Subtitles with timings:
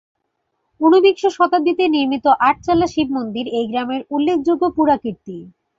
[0.81, 5.37] ঊনবিংশ শতাব্দীতে নির্মিত আটচালা শিবমন্দির এই গ্রামের উল্লেখযোগ্য পুরাকীর্তি।